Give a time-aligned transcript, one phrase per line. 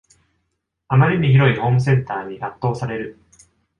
[0.87, 3.19] あまりに広いホームセンターに圧倒される